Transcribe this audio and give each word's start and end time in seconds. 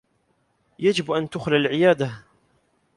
يجب 0.79 1.11
أن 1.11 1.29
تُخلى 1.29 1.57
العيادة. 1.57 2.23